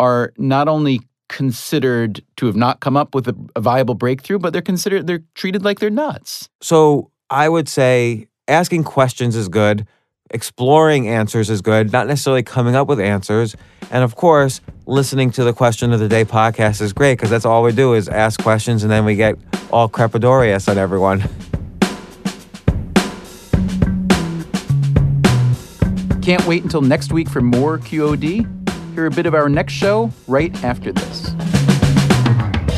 are 0.00 0.32
not 0.38 0.66
only 0.68 1.02
considered 1.28 2.24
to 2.36 2.46
have 2.46 2.56
not 2.56 2.80
come 2.80 2.96
up 2.96 3.14
with 3.14 3.28
a, 3.28 3.36
a 3.54 3.60
viable 3.60 3.94
breakthrough 3.94 4.38
but 4.38 4.52
they're 4.54 4.62
considered 4.62 5.06
they're 5.06 5.22
treated 5.34 5.62
like 5.62 5.78
they're 5.78 5.90
nuts 5.90 6.48
so 6.62 7.10
I 7.30 7.48
would 7.48 7.68
say 7.68 8.28
asking 8.46 8.84
questions 8.84 9.36
is 9.36 9.48
good. 9.48 9.86
exploring 10.30 11.08
answers 11.08 11.48
is 11.48 11.62
good, 11.62 11.90
not 11.90 12.06
necessarily 12.06 12.42
coming 12.42 12.74
up 12.74 12.86
with 12.86 13.00
answers. 13.00 13.56
And 13.90 14.04
of 14.04 14.14
course, 14.14 14.60
listening 14.84 15.30
to 15.32 15.44
the 15.44 15.54
question 15.54 15.90
of 15.92 16.00
the 16.00 16.08
day 16.08 16.26
podcast 16.26 16.82
is 16.82 16.92
great 16.92 17.14
because 17.14 17.30
that's 17.30 17.46
all 17.46 17.62
we 17.62 17.72
do 17.72 17.94
is 17.94 18.08
ask 18.08 18.42
questions 18.42 18.82
and 18.82 18.92
then 18.92 19.06
we 19.06 19.14
get 19.14 19.36
all 19.70 19.88
crepidorious 19.88 20.68
on 20.68 20.76
everyone. 20.76 21.24
Can't 26.28 26.46
wait 26.46 26.62
until 26.62 26.82
next 26.82 27.10
week 27.10 27.26
for 27.26 27.40
more 27.40 27.78
QOD. 27.78 28.92
Hear 28.92 29.06
a 29.06 29.10
bit 29.10 29.24
of 29.24 29.34
our 29.34 29.48
next 29.48 29.72
show 29.72 30.10
right 30.26 30.54
after 30.62 30.92
this. 30.92 31.30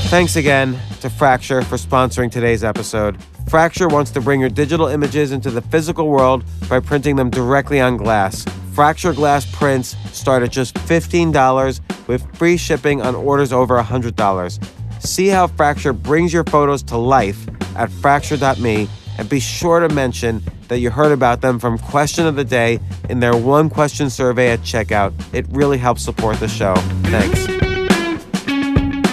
Thanks 0.09 0.37
again 0.37 0.79
to 1.01 1.11
Fracture 1.11 1.63
for 1.63 1.75
sponsoring 1.75 2.31
today's 2.31 2.63
episode. 2.63 3.21
Fracture 3.49 3.89
wants 3.89 4.13
to 4.13 4.21
bring 4.21 4.39
your 4.39 4.51
digital 4.51 4.87
images 4.87 5.33
into 5.33 5.51
the 5.51 5.63
physical 5.63 6.07
world 6.07 6.45
by 6.69 6.79
printing 6.79 7.17
them 7.17 7.29
directly 7.29 7.81
on 7.81 7.97
glass. 7.97 8.45
Fracture 8.73 9.13
glass 9.13 9.51
prints 9.51 9.97
start 10.17 10.45
at 10.45 10.53
just 10.53 10.77
$15 10.77 11.81
with 12.07 12.23
free 12.37 12.57
shipping 12.57 13.03
on 13.03 13.17
orders 13.17 13.53
over 13.53 13.77
$100. 13.83 15.05
See 15.05 15.27
how 15.27 15.49
Fracture 15.49 15.93
brings 15.93 16.33
your 16.33 16.45
photos 16.45 16.85
to 16.85 16.97
life 16.97 17.49
at 17.75 17.91
fracture.me 17.91 18.89
and 19.21 19.29
be 19.29 19.39
sure 19.39 19.81
to 19.81 19.89
mention 19.91 20.43
that 20.69 20.79
you 20.79 20.89
heard 20.89 21.13
about 21.13 21.43
them 21.43 21.59
from 21.59 21.77
Question 21.77 22.27
of 22.27 22.37
the 22.37 22.45
Day 22.45 22.81
in 23.11 23.21
their 23.21 23.37
one 23.37 23.69
question 23.69 24.09
survey 24.09 24.51
at 24.51 24.61
checkout. 24.61 25.13
It 25.35 25.45
really 25.51 25.77
helps 25.77 26.03
support 26.03 26.41
the 26.41 26.49
show. 26.49 26.75
Thanks. 27.05 27.47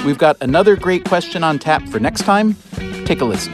We've 0.05 0.17
got 0.17 0.37
another 0.39 0.77
great 0.77 1.03
question 1.03 1.43
on 1.43 1.59
tap 1.59 1.85
for 1.89 1.99
next 1.99 2.21
time. 2.21 2.55
Take 3.03 3.19
a 3.19 3.25
listen. 3.25 3.53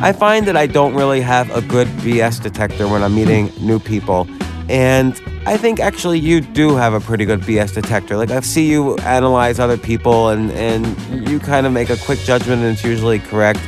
I 0.00 0.12
find 0.12 0.46
that 0.46 0.56
I 0.56 0.66
don't 0.66 0.94
really 0.94 1.20
have 1.20 1.50
a 1.50 1.60
good 1.60 1.88
BS 1.88 2.40
detector 2.40 2.86
when 2.86 3.02
I'm 3.02 3.16
meeting 3.16 3.50
new 3.60 3.80
people. 3.80 4.28
And 4.68 5.20
I 5.44 5.56
think 5.56 5.80
actually 5.80 6.20
you 6.20 6.40
do 6.40 6.76
have 6.76 6.94
a 6.94 7.00
pretty 7.00 7.24
good 7.24 7.40
BS 7.40 7.74
detector. 7.74 8.16
Like 8.16 8.30
I 8.30 8.38
see 8.40 8.70
you 8.70 8.96
analyze 8.98 9.58
other 9.58 9.76
people 9.76 10.28
and, 10.28 10.52
and 10.52 11.28
you 11.28 11.40
kind 11.40 11.66
of 11.66 11.72
make 11.72 11.90
a 11.90 11.96
quick 11.96 12.20
judgment 12.20 12.62
and 12.62 12.74
it's 12.74 12.84
usually 12.84 13.18
correct. 13.18 13.58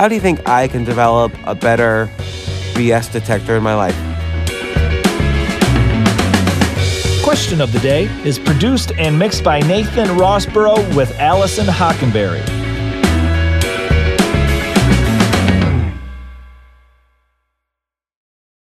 How 0.00 0.08
do 0.08 0.14
you 0.14 0.20
think 0.22 0.48
I 0.48 0.66
can 0.66 0.82
develop 0.82 1.30
a 1.44 1.54
better 1.54 2.08
BS 2.72 3.12
detector 3.12 3.54
in 3.54 3.62
my 3.62 3.74
life? 3.74 3.94
Question 7.22 7.60
of 7.60 7.70
the 7.70 7.80
Day 7.80 8.04
is 8.24 8.38
produced 8.38 8.92
and 8.92 9.18
mixed 9.18 9.44
by 9.44 9.60
Nathan 9.60 10.08
Rossborough 10.16 10.96
with 10.96 11.14
Allison 11.18 11.66
Hockenberry. 11.66 12.59